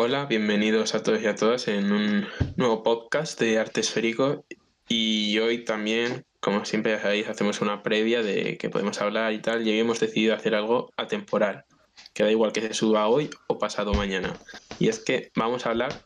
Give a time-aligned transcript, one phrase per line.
[0.00, 4.44] Hola, bienvenidos a todos y a todas en un nuevo podcast de Arte Esférico
[4.88, 9.42] y hoy también, como siempre ya sabéis, hacemos una previa de que podemos hablar y
[9.42, 11.64] tal y hoy hemos decidido hacer algo atemporal,
[12.14, 14.38] que da igual que se suba hoy o pasado mañana.
[14.78, 16.04] Y es que vamos a hablar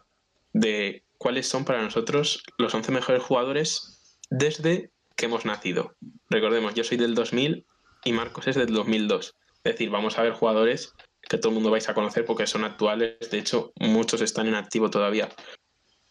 [0.54, 5.96] de cuáles son para nosotros los 11 mejores jugadores desde que hemos nacido.
[6.30, 7.66] Recordemos, yo soy del 2000
[8.06, 9.36] y Marcos es del 2002.
[9.64, 10.94] Es decir, vamos a ver jugadores
[11.32, 13.16] que todo el mundo vais a conocer porque son actuales.
[13.30, 15.30] De hecho, muchos están en activo todavía.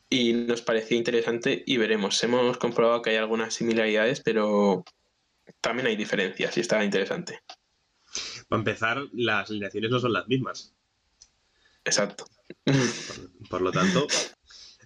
[0.09, 2.23] Y nos parecía interesante y veremos.
[2.23, 4.83] Hemos comprobado que hay algunas similaridades, pero
[5.61, 7.39] también hay diferencias y está interesante.
[8.49, 10.73] Para empezar, las alineaciones no son las mismas.
[11.85, 12.25] Exacto.
[13.47, 14.07] Por, lo tanto,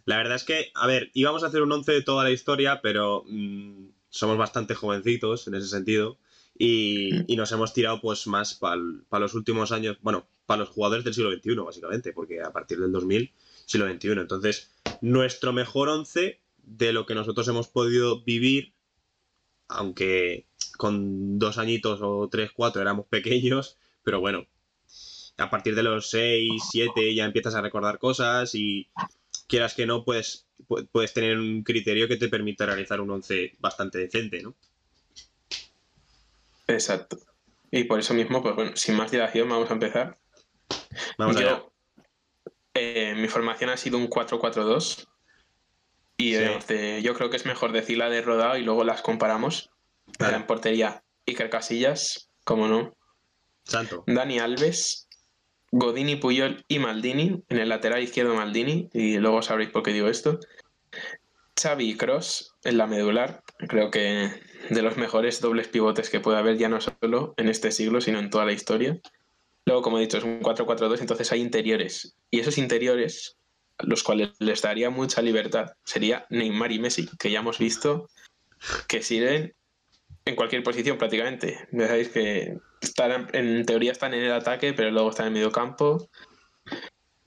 [0.04, 2.82] la verdad es que, a ver, íbamos a hacer un 11 de toda la historia,
[2.82, 6.18] pero mm, somos bastante jovencitos en ese sentido.
[6.58, 11.14] Y, nos hemos tirado pues más para los últimos años, bueno, para los jugadores del
[11.14, 13.34] siglo XXI, básicamente, porque a partir del 2000,
[13.66, 14.12] siglo XXI.
[14.12, 18.74] Entonces, nuestro mejor 11 de lo que nosotros hemos podido vivir,
[19.68, 20.48] aunque
[20.78, 24.46] con dos añitos o tres, cuatro éramos pequeños, pero bueno,
[25.38, 28.90] a partir de los seis, siete ya empiezas a recordar cosas y
[29.48, 30.48] quieras que no, pues
[30.92, 34.56] puedes tener un criterio que te permita realizar un 11 bastante decente, ¿no?
[36.68, 37.18] Exacto.
[37.72, 40.18] Y por eso mismo, pues bueno, sin más dilación, vamos a empezar.
[41.18, 41.72] Vamos yo,
[42.76, 45.08] eh, mi formación ha sido un 4-4-2.
[46.18, 46.34] Y
[47.02, 49.72] yo creo que es mejor decir la de rodado y luego las comparamos.
[50.20, 52.96] En portería, Iker Casillas, como no.
[53.64, 54.04] Santo.
[54.08, 55.10] Dani Alves,
[55.72, 57.44] Godini, Puyol y Maldini.
[57.50, 58.90] En el lateral izquierdo Maldini.
[58.94, 60.40] Y luego sabréis por qué digo esto.
[61.60, 63.44] Xavi Cross en la medular.
[63.68, 64.30] Creo que
[64.70, 68.20] de los mejores dobles pivotes que puede haber ya no solo en este siglo, sino
[68.20, 69.00] en toda la historia.
[69.66, 72.18] Luego, como he dicho, es un 4-4-2, entonces hay interiores.
[72.30, 73.38] Y esos interiores,
[73.80, 78.08] los cuales les daría mucha libertad, sería Neymar y Messi, que ya hemos visto
[78.88, 79.56] que sirven
[80.26, 81.68] en cualquier posición prácticamente.
[81.72, 85.52] Ya sabéis que están, en teoría están en el ataque, pero luego están en medio
[85.52, 86.10] campo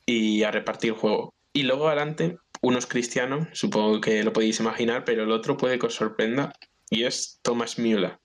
[0.07, 1.35] y a repartir juego.
[1.53, 5.79] Y luego adelante, uno es Cristiano, supongo que lo podéis imaginar, pero el otro puede
[5.79, 6.53] que os sorprenda
[6.91, 8.19] y es Thomas Müller,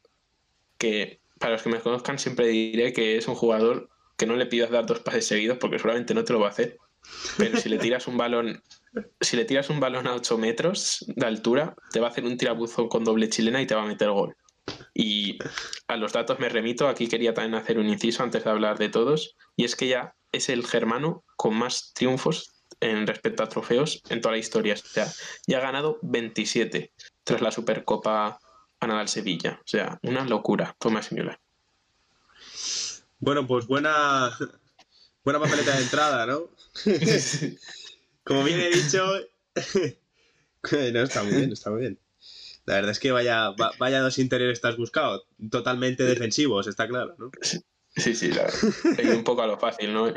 [0.77, 4.45] que para los que me conozcan siempre diré que es un jugador que no le
[4.45, 6.77] pidas dar dos pases seguidos porque seguramente no te lo va a hacer,
[7.37, 8.61] pero si le tiras un balón
[9.19, 12.37] si le tiras un balón a 8 metros de altura, te va a hacer un
[12.37, 14.35] tirabuzo con doble chilena y te va a meter gol.
[14.93, 15.39] Y
[15.87, 18.89] a los datos me remito, aquí quería también hacer un inciso antes de hablar de
[18.89, 22.52] todos, y es que ya es el germano con más triunfos
[22.83, 24.73] en respecto a trofeos en toda la historia.
[24.73, 25.11] O sea,
[25.47, 26.91] ya ha ganado 27
[27.23, 28.39] tras la Supercopa
[28.79, 29.59] a al Sevilla.
[29.59, 31.39] O sea, una locura, Tomás Müller.
[33.19, 34.37] Bueno, pues buena,
[35.23, 36.49] buena papeleta de entrada, ¿no?
[38.25, 39.05] Como bien he dicho,
[40.93, 41.99] no, está muy bien, está muy bien.
[42.65, 47.31] La verdad es que vaya, vaya dos interiores estás buscado, totalmente defensivos, está claro, ¿no?
[47.95, 48.51] Sí, sí, la,
[49.15, 50.11] un poco a lo fácil, ¿no?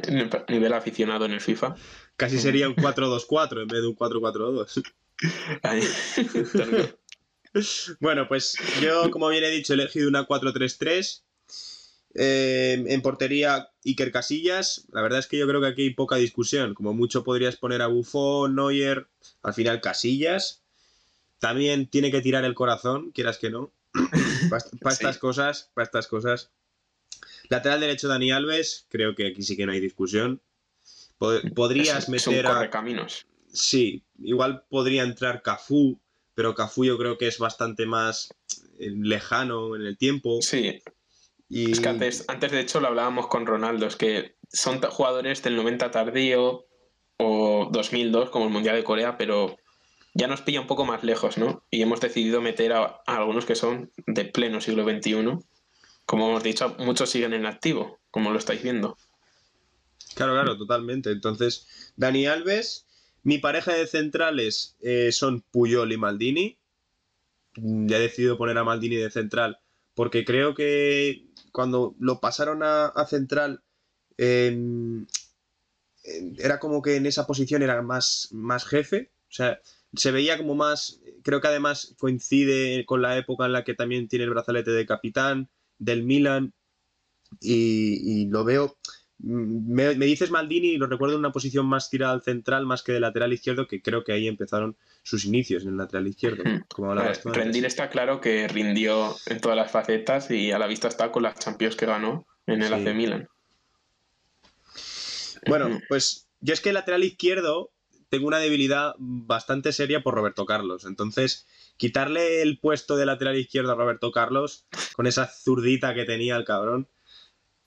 [0.48, 1.74] Nivel aficionado en el FIFA.
[2.16, 4.82] Casi sería un 4-2-4 en vez de un 4-4-2.
[8.00, 11.22] bueno, pues yo, como bien he dicho, he elegido una 4-3-3.
[12.18, 14.86] Eh, en portería, Iker Casillas.
[14.90, 16.72] La verdad es que yo creo que aquí hay poca discusión.
[16.72, 19.08] Como mucho podrías poner a Buffon, Neuer,
[19.42, 20.62] al final Casillas.
[21.38, 23.70] También tiene que tirar el corazón, quieras que no.
[24.80, 26.50] para, estas cosas, para estas cosas.
[27.48, 30.40] Lateral derecho Dani Alves, creo que aquí sí que no hay discusión.
[31.54, 33.26] podrías meter a caminos.
[33.52, 35.98] Sí, igual podría entrar Cafú,
[36.34, 38.28] pero Cafú yo creo que es bastante más
[38.78, 40.42] eh, lejano en el tiempo.
[40.42, 40.82] Sí.
[41.48, 41.72] Y...
[41.72, 45.56] Es que antes, antes, de hecho, lo hablábamos con Ronaldo, es que son jugadores del
[45.56, 46.66] 90 tardío
[47.18, 49.56] o 2002, como el Mundial de Corea, pero
[50.14, 51.62] ya nos pilla un poco más lejos, ¿no?
[51.70, 55.38] Y hemos decidido meter a, algunos que son de pleno siglo XXI.
[56.06, 58.96] Como hemos dicho, muchos siguen en activo, como lo estáis viendo.
[60.14, 61.10] Claro, claro, totalmente.
[61.10, 62.86] Entonces, Dani Alves,
[63.22, 66.58] mi pareja de centrales eh, son Puyol y Maldini.
[67.56, 69.60] Ya he decidido poner a Maldini de central
[69.96, 73.62] porque creo que cuando lo pasaron a, central
[74.18, 75.06] era
[76.60, 79.10] como que en esa posición era más, más jefe.
[79.30, 79.60] O sea,
[79.94, 81.00] se veía como más.
[81.24, 84.86] Creo que además coincide con la época en la que también tiene el brazalete de
[84.86, 86.52] capitán del Milan.
[87.40, 88.76] y lo veo
[89.18, 92.92] me, dices Maldini y lo recuerdo en una posición más tirada al central más que
[92.92, 96.44] de lateral izquierdo, que creo que ahí empezaron sus inicios en el lateral izquierdo.
[96.68, 101.10] Como rendir está claro que rindió en todas las facetas y a la vista está
[101.12, 103.28] con las Champions que ganó en el AC Milan.
[105.46, 107.70] Bueno, pues yo es que el lateral izquierdo
[108.08, 110.84] tengo una debilidad bastante seria por Roberto Carlos.
[110.84, 111.46] Entonces,
[111.76, 116.44] quitarle el puesto de lateral izquierdo a Roberto Carlos, con esa zurdita que tenía el
[116.44, 116.88] cabrón,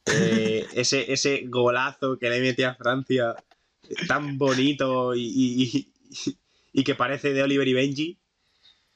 [0.07, 3.35] eh, ese, ese golazo que le metía a Francia,
[4.07, 5.91] tan bonito y,
[6.73, 8.17] y, que parece de Oliver y Benji.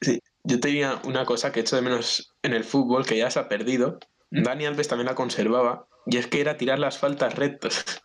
[0.00, 3.30] Sí, yo tenía una cosa que he hecho de menos en el fútbol, que ya
[3.30, 3.98] se ha perdido.
[4.30, 8.02] Dani Alves también la conservaba, y es que era tirar las faltas rectas.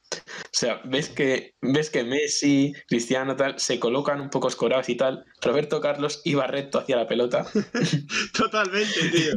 [0.49, 4.95] O sea, ves que, ves que Messi, Cristiano, tal, se colocan un poco escorados y
[4.95, 5.25] tal.
[5.41, 7.45] Roberto Carlos iba recto hacia la pelota.
[8.33, 9.33] Totalmente, tío.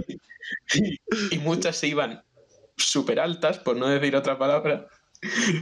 [1.31, 2.25] y muchas se iban
[2.76, 4.88] súper altas, por no decir otra palabra.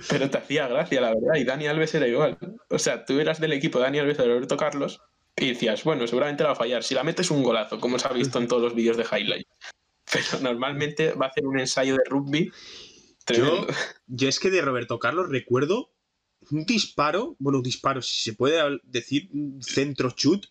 [0.09, 1.35] Pero te hacía gracia, la verdad.
[1.37, 2.39] Y Dani Alves era igual.
[2.69, 5.01] O sea, tú eras del equipo Dani Alves de Roberto Carlos
[5.37, 6.85] y decías, bueno, seguramente la va a fallar.
[6.85, 9.47] Si la metes un golazo, como se ha visto en todos los vídeos de highlight.
[10.13, 12.51] Pero normalmente va a hacer un ensayo de rugby
[13.33, 13.67] yo,
[14.07, 15.91] yo, es que de Roberto Carlos recuerdo
[16.51, 20.47] un disparo, bueno, un disparo, si se puede decir, un centro chut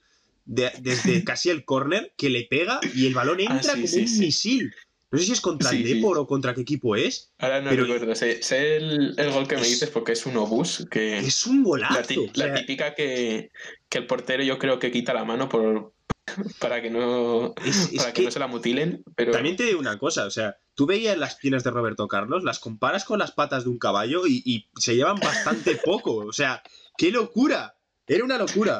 [0.45, 4.73] desde casi el córner que le pega y el balón ah, entra como un misil.
[5.11, 7.31] No sé si es contra el Depor o contra qué equipo es.
[7.39, 8.13] Ahora no recuerdo.
[8.13, 8.39] Sé,
[8.77, 10.85] el, gol que me dices porque es un obús.
[10.91, 12.27] Que es un golazo.
[12.35, 13.49] La, típica que,
[13.89, 15.93] que, el portero yo creo que quita la mano por,
[16.59, 17.55] para que no,
[17.97, 19.03] para que, no se la mutilen.
[19.15, 19.31] Pero...
[19.31, 22.59] También te digo una cosa, o sea, tú veías las piernas de Roberto Carlos, las
[22.59, 26.15] comparas con las patas de un caballo y, se llevan bastante poco.
[26.15, 26.63] O sea,
[26.97, 27.75] ¡qué locura!
[28.07, 28.79] Era una locura.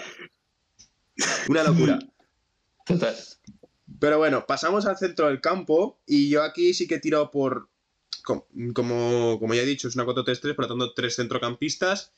[1.50, 2.00] Una locura.
[2.86, 3.14] Total.
[4.00, 7.68] Pero bueno, pasamos al centro del campo y yo aquí sí que he tirado por,
[8.24, 12.14] como, como ya he dicho, es una 4-3-3, por lo tanto, tres centrocampistas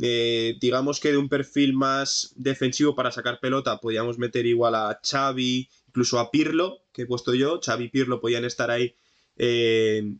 [0.00, 4.98] eh, digamos que de un perfil más defensivo para sacar pelota, podíamos meter igual a
[5.00, 7.60] Xavi, incluso a Pirlo, que he puesto yo.
[7.64, 8.96] Xavi y Pirlo podían estar ahí
[9.44, 10.14] eh,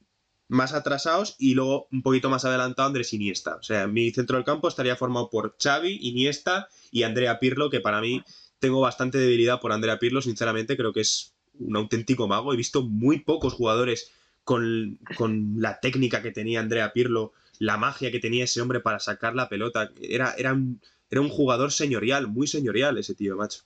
[0.49, 3.55] más atrasados y luego un poquito más adelantado Andrés Iniesta.
[3.55, 7.81] O sea, mi centro del campo estaría formado por Xavi, Iniesta y Andrea Pirlo, que
[7.81, 8.25] para mí
[8.59, 12.53] tengo bastante debilidad por Andrea Pirlo, sinceramente creo que es un auténtico mago.
[12.53, 14.11] He visto muy pocos jugadores
[14.43, 18.99] con, con la técnica que tenía Andrea Pirlo la magia que tenía ese hombre para
[18.99, 19.93] sacar la pelota.
[20.01, 23.63] Era, era, un, era un jugador señorial, muy señorial ese tío, macho.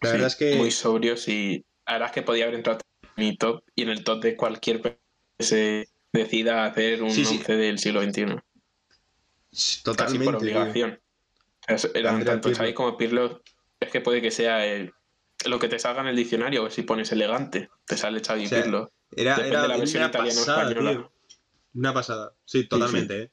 [0.00, 0.56] La verdad es que.
[0.56, 1.64] Muy sobrio, sí.
[1.86, 2.89] La verdad es que podía haber entrado en
[3.20, 4.98] mi top y en el top de cualquier que
[5.38, 8.36] se decida hacer un 11 del siglo XXI.
[9.84, 10.18] Totalmente.
[10.18, 11.00] Casi por obligación.
[11.94, 13.42] Eran tanto Xavi como Pirlo.
[13.78, 14.92] Es que puede que sea el,
[15.44, 18.92] lo que te salga en el diccionario, si pones elegante, te sale Xavi Pirlo.
[19.12, 21.10] Era, era, la versión italiana
[21.72, 23.22] una pasada, sí, totalmente.
[23.22, 23.30] ¿eh?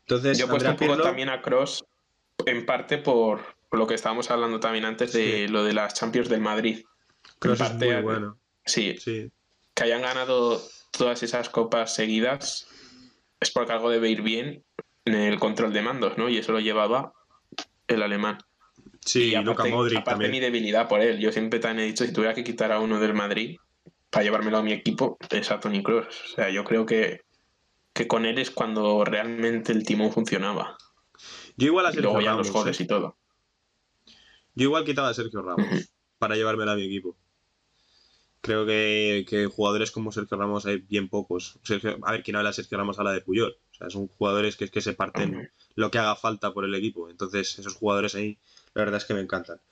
[0.00, 1.84] Entonces, Yo he puesto un poco también a Cross,
[2.46, 3.40] en parte por,
[3.70, 6.84] lo que estábamos hablando también antes de lo de las Champions del Madrid.
[7.38, 8.38] Cross es muy bueno.
[8.64, 9.30] Sí, sí.
[9.74, 12.68] Que hayan ganado todas esas copas seguidas
[13.40, 14.64] es porque algo debe ir bien
[15.04, 16.28] en el control de mandos, ¿no?
[16.28, 17.12] Y eso lo llevaba
[17.88, 18.38] el alemán.
[19.04, 21.18] Sí, y aparte, Luka Modric aparte mi debilidad por él.
[21.18, 23.58] Yo siempre también he dicho, si tuviera que quitar a uno del Madrid
[24.08, 26.06] para llevármelo a mi equipo, es a Tony Kroos.
[26.06, 27.24] O sea, yo creo que
[27.94, 30.76] que con él es cuando realmente el timón funcionaba.
[31.56, 32.82] Yo igual a Sergio y luego ya los goles ¿eh?
[32.82, 33.16] y todo.
[34.56, 37.16] Yo igual quitaba a Sergio Ramos para llevármela a mi equipo.
[38.44, 41.58] Creo que, jugadores como Sergio Ramos hay bien pocos.
[42.02, 43.56] a ver, quien habla de Sergio Ramos habla de Puyol.
[43.72, 47.08] O sea, son jugadores que, que se parten lo que haga falta por el equipo.
[47.08, 48.36] Entonces, esos jugadores ahí,
[48.74, 49.62] la verdad es que me encantan.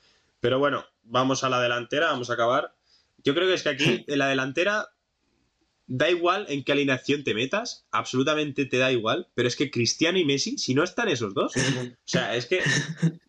[0.40, 2.74] Pero bueno, vamos a la delantera, vamos a acabar.
[3.22, 4.88] Yo creo que es que aquí, en la delantera,
[5.86, 10.18] da igual en qué alineación te metas, absolutamente te da igual, pero es que Cristiano
[10.18, 12.62] y Messi, si no están esos dos, o sea, es que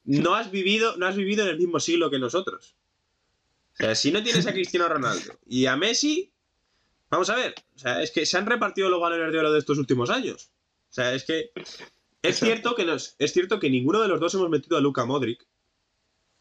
[0.05, 2.77] no has vivido, no has vivido en el mismo siglo que nosotros.
[3.73, 6.31] O sea, si no tienes a Cristiano Ronaldo y a Messi,
[7.09, 9.59] vamos a ver, o sea, es que se han repartido los balones de oro de
[9.59, 10.51] estos últimos años.
[10.89, 11.51] O sea, es que
[12.21, 15.05] es cierto que nos, es cierto que ninguno de los dos hemos metido a Luka
[15.05, 15.45] Modric,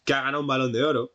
[0.04, 1.14] que ha ganado un balón de oro.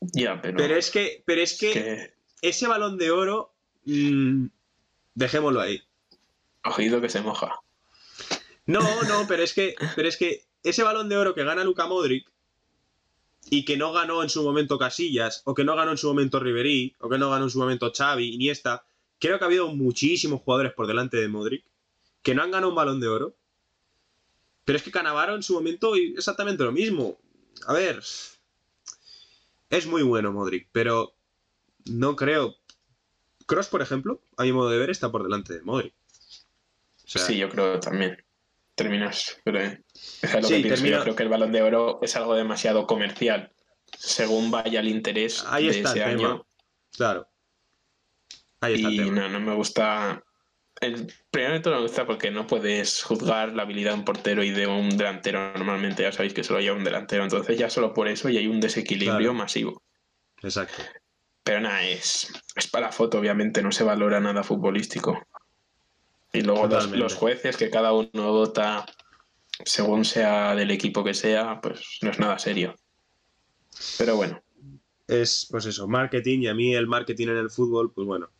[0.00, 3.52] Ya, pero, pero es que, pero es que ese balón de oro
[3.84, 4.46] Mm,
[5.14, 5.82] dejémoslo ahí.
[6.76, 7.60] Oído que se moja.
[8.66, 11.86] No, no, pero es que, pero es que ese balón de oro que gana Luka
[11.86, 12.30] Modric
[13.50, 16.40] y que no ganó en su momento Casillas, o que no ganó en su momento
[16.40, 18.84] Ribery, o que no ganó en su momento Xavi, Iniesta,
[19.18, 21.64] creo que ha habido muchísimos jugadores por delante de Modric
[22.22, 23.36] que no han ganado un balón de oro.
[24.64, 27.18] Pero es que Canavaro en su momento exactamente lo mismo.
[27.66, 28.00] A ver,
[29.70, 31.14] es muy bueno Modric, pero
[31.86, 32.56] no creo.
[33.46, 35.94] Cross, por ejemplo, a mi modo de ver, está por delante de Modric.
[37.04, 38.24] sí, yo creo también.
[38.74, 39.38] Terminas.
[39.44, 39.82] Pero, eh,
[40.22, 43.52] que Yo creo que el balón de oro es algo demasiado comercial.
[43.98, 46.46] Según vaya el interés de ese año.
[46.96, 47.28] Claro.
[48.60, 50.22] Ahí está y no, no me gusta
[50.82, 54.50] el primero no me gusta porque no puedes juzgar la habilidad de un portero y
[54.50, 55.52] de un delantero.
[55.54, 57.22] Normalmente ya sabéis que solo hay un delantero.
[57.22, 59.82] Entonces ya solo por eso y hay un desequilibrio masivo.
[60.42, 60.82] Exacto.
[61.44, 65.24] Pero nada, es, es para foto, obviamente, no se valora nada futbolístico.
[66.32, 68.86] Y luego los, los, jueces, que cada uno vota
[69.64, 72.76] según sea del equipo que sea, pues no es nada serio.
[73.98, 74.42] Pero bueno.
[75.06, 78.30] Es, pues eso, marketing, y a mí el marketing en el fútbol, pues bueno,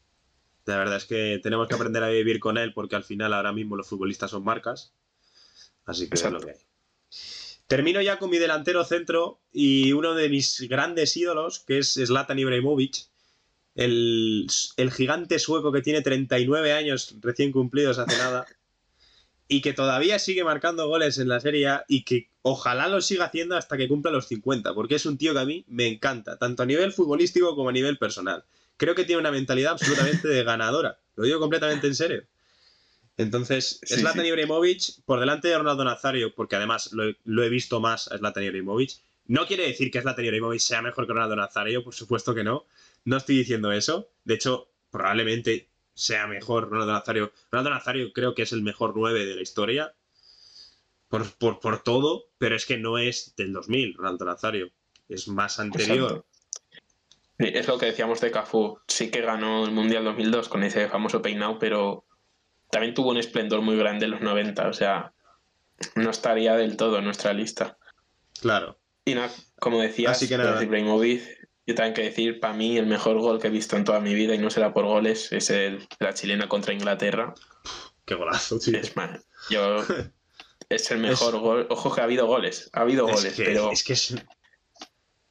[0.64, 3.52] la verdad es que tenemos que aprender a vivir con él porque al final ahora
[3.52, 4.94] mismo los futbolistas son marcas.
[5.84, 6.56] Así que es lo que hay.
[7.66, 12.38] Termino ya con mi delantero centro y uno de mis grandes ídolos, que es Zlatan
[12.38, 13.08] Ibrahimovic,
[13.74, 18.46] el, el gigante sueco que tiene 39 años recién cumplidos hace nada
[19.48, 23.26] y que todavía sigue marcando goles en la Serie A y que ojalá lo siga
[23.26, 26.38] haciendo hasta que cumpla los 50, porque es un tío que a mí me encanta,
[26.38, 28.44] tanto a nivel futbolístico como a nivel personal
[28.82, 30.98] creo que tiene una mentalidad absolutamente de ganadora.
[31.14, 32.24] Lo digo completamente en serio.
[33.16, 38.18] Entonces, Zlatan Ibrahimovic por delante de Ronaldo Nazario, porque además lo, he visto más a
[38.18, 38.98] Zlatan Ibrahimovic.
[39.32, 42.66] No quiere decir que Zlatan Ibrahimovic sea mejor que Ronaldo Nazario, por supuesto que no.
[43.06, 44.10] No estoy diciendo eso.
[44.24, 47.32] De hecho, probablemente sea mejor Ronaldo Nazario.
[47.50, 49.94] Ronaldo Nazario creo que es el mejor 9 de la historia.
[51.08, 54.70] Por, por, todo, pero es que no es del 2000, Ronaldo Nazario.
[55.08, 56.26] Es más anterior.
[57.38, 58.80] Es lo que decíamos de Cafú.
[58.86, 62.04] Sí que ganó el Mundial 2002 con ese famoso peinado, pero
[62.70, 64.68] también tuvo un esplendor muy grande en los 90.
[64.68, 65.14] O sea,
[65.94, 67.78] no estaría del todo en nuestra lista.
[68.38, 68.81] Claro.
[69.04, 70.62] Y nada, como decías, Así que nada.
[70.62, 71.22] Ibrahimovic,
[71.66, 74.14] yo tengo que decir, para mí el mejor gol que he visto en toda mi
[74.14, 77.34] vida, y no será por goles, es el la chilena contra Inglaterra.
[78.04, 78.78] Qué golazo, tío.
[78.78, 78.92] Es,
[79.50, 79.84] yo,
[80.68, 81.66] es el mejor gol.
[81.70, 83.70] Ojo que ha habido goles, ha habido goles, pero...
[83.72, 84.14] Es que es,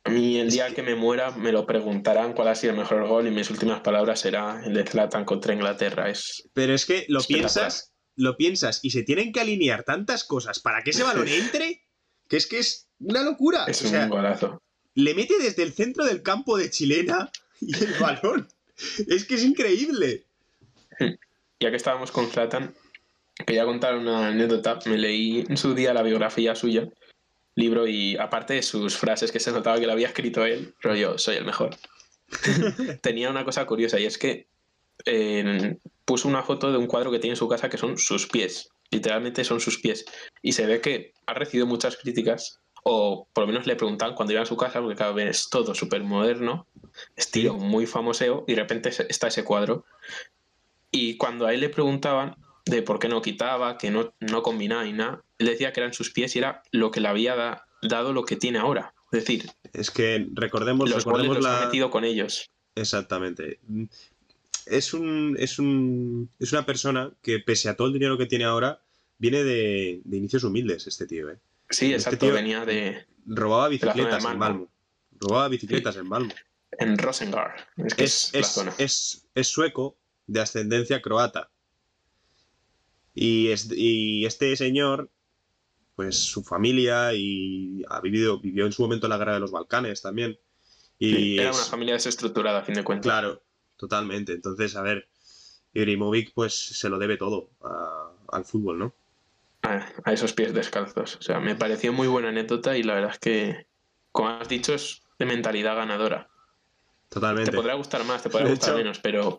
[0.04, 3.08] a mí el día que me muera me lo preguntarán cuál ha sido el mejor
[3.08, 6.10] gol y mis últimas palabras será el de Zlatan contra Inglaterra.
[6.10, 10.60] Es, Pero es que lo piensas, lo piensas y se tienen que alinear tantas cosas
[10.60, 11.84] para que ese balón entre,
[12.32, 13.66] que es que es una locura.
[13.68, 14.62] Es un golazo.
[14.96, 18.48] Le mete desde el centro del campo de chilena y el balón.
[19.06, 20.24] es que es increíble.
[21.60, 22.74] Ya que estábamos con Zlatan,
[23.46, 24.80] quería contar una anécdota.
[24.86, 26.88] Me leí en su día la biografía suya
[27.56, 30.96] libro y aparte de sus frases que se notaba que lo había escrito él, pero
[30.96, 31.76] yo soy el mejor.
[33.02, 34.48] Tenía una cosa curiosa y es que
[36.06, 38.71] puso una foto de un cuadro que tiene en su casa que son sus pies.
[38.92, 40.06] Literalmente son sus pies.
[40.42, 44.34] Y se ve que ha recibido muchas críticas, o por lo menos le preguntan cuando
[44.34, 46.68] iba a su casa, porque cada vez es todo súper moderno,
[47.16, 49.86] estilo muy famoseo, y de repente está ese cuadro.
[50.92, 54.86] Y cuando a él le preguntaban, de por qué no quitaba, que no, no combinaba
[54.86, 55.24] y nada.
[55.38, 58.36] Él decía que eran sus pies y era lo que le había dado lo que
[58.36, 58.94] tiene ahora.
[59.12, 61.66] Es decir, es que recordemos, los recordemos la...
[61.66, 62.50] metido con ellos.
[62.76, 63.60] Exactamente.
[64.66, 68.46] Es un, es un es una persona que pese a todo el dinero que tiene
[68.46, 68.82] ahora
[69.18, 71.40] viene de, inicios humildes este tío, ¿eh?
[71.70, 74.72] Sí, este exacto, venía de robaba bicicletas en Malmo.
[75.20, 76.34] Robaba bicicletas en Malmo.
[76.80, 77.54] En Rosengard.
[77.98, 81.50] Es, es, es sueco de ascendencia croata.
[83.14, 83.50] Y,
[84.26, 85.10] este señor,
[85.96, 90.02] pues su familia y ha vivido, vivió en su momento la guerra de los Balcanes
[90.02, 90.40] también.
[90.98, 93.12] Y era una familia desestructurada, a fin de cuentas.
[93.12, 93.44] Claro,
[93.82, 94.34] totalmente.
[94.34, 95.08] Entonces, a ver,
[95.74, 97.50] Ibrahimovic pues se lo debe todo
[98.32, 98.94] al fútbol, ¿no?
[99.64, 101.18] A, esos pies descalzos.
[101.18, 103.68] O sea, me pareció muy buena anécdota y la verdad es que,
[104.12, 106.30] como has dicho, es de mentalidad ganadora.
[107.10, 107.52] Totalmente.
[107.52, 109.38] Te podrá gustar más, te podrá gustar menos, pero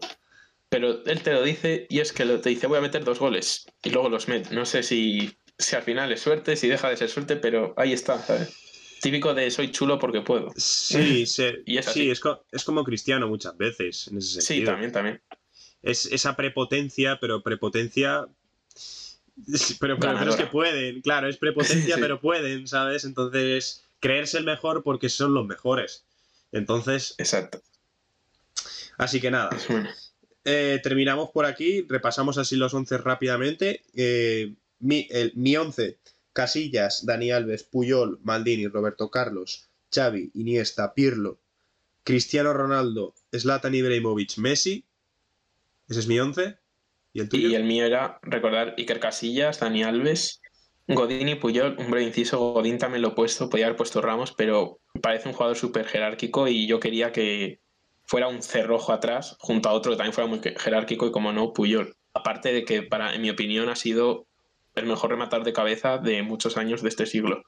[0.69, 3.67] pero él te lo dice y es que te dice voy a meter dos goles
[3.83, 4.55] y luego los mete.
[4.55, 7.93] No sé si, si al final es suerte, si deja de ser suerte, pero ahí
[7.93, 8.57] está, ¿sabes?
[9.03, 10.53] Típico de soy chulo porque puedo.
[10.57, 11.25] Sí,
[11.67, 12.21] y es, sí es,
[12.65, 14.61] como cristiano muchas veces en ese sentido.
[14.61, 15.23] Sí, también, también.
[15.83, 18.29] Es esa prepotencia, pero prepotencia
[19.81, 23.05] pero, pero, es que pueden, claro, es prepotencia, pero pueden, ¿sabes?
[23.05, 26.05] Entonces, creerse el mejor porque son los mejores.
[26.53, 27.15] Entonces.
[27.19, 27.63] Exacto.
[28.99, 29.51] Así que nada.
[30.45, 33.83] Eh, terminamos por aquí, repasamos así los 11 rápidamente.
[33.95, 35.99] Eh, mi, el, mi 11,
[36.33, 41.41] Casillas, Dani Alves, Puyol, Maldini, Roberto Carlos, Xavi, Iniesta, Pirlo,
[42.05, 44.85] Cristiano Ronaldo, Zlatan Ibrahimovic, Messi.
[45.89, 46.57] Ese es mi 11.
[47.13, 47.49] ¿Y el tuyo?
[47.49, 50.41] Y el mío era recordar Iker Casillas, Dani Alves,
[50.89, 51.77] Godín y Puyol.
[51.77, 55.57] Breve inciso, Godín también lo he puesto, podía haber puesto Ramos, pero parece un jugador
[55.57, 57.61] súper jerárquico y yo quería que
[58.05, 61.53] fuera un cerrojo atrás, junto a otro que también fuera muy jerárquico y como no,
[61.53, 61.95] Puyol.
[62.15, 64.27] Aparte de que, para, en mi opinión, ha sido
[64.75, 67.43] el mejor rematar de cabeza de muchos años de este siglo.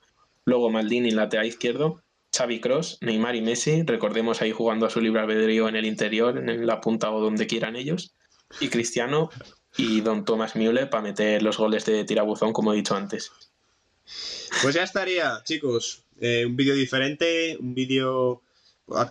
[0.45, 2.02] Luego Maldini, lateral izquierdo,
[2.37, 6.37] Xavi Cross, Neymar y Messi, recordemos ahí jugando a su libre albedrío en el interior,
[6.37, 8.14] en la punta o donde quieran ellos.
[8.61, 9.31] Y Cristiano,
[9.76, 13.33] y Don Thomas Müller para meter los goles de tirabuzón, como he dicho antes.
[14.62, 16.04] Pues ya estaría, chicos.
[16.21, 18.43] Eh, un vídeo diferente, un vídeo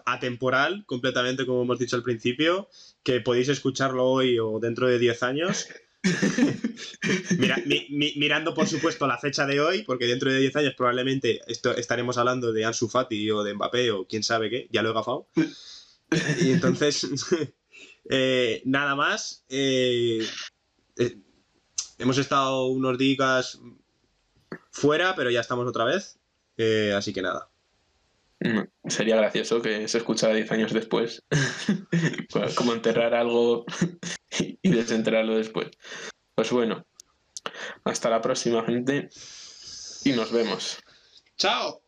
[0.05, 2.69] atemporal, completamente como hemos dicho al principio,
[3.03, 5.67] que podéis escucharlo hoy o dentro de 10 años.
[8.15, 12.51] mirando, por supuesto, la fecha de hoy, porque dentro de 10 años probablemente estaremos hablando
[12.51, 15.29] de Ansu Fati o de Mbappé o quién sabe qué, ya lo he gafado.
[16.41, 17.07] Y entonces,
[18.09, 19.45] eh, nada más.
[19.49, 20.27] Eh,
[20.97, 21.17] eh,
[21.97, 23.59] hemos estado unos días
[24.71, 26.19] fuera, pero ya estamos otra vez.
[26.95, 27.49] así que nada.
[28.39, 31.23] Mm, sería gracioso que se escuchara 10 años después.
[32.55, 33.65] Como enterrar algo
[34.61, 35.69] y desenterrarlo después.
[36.35, 36.85] Pues bueno,
[37.85, 39.09] hasta la próxima, gente.
[40.03, 40.79] Y nos vemos.
[41.37, 41.81] ¡Chao!